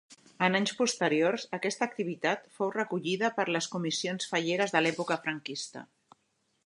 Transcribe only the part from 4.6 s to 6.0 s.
de l'època franquista.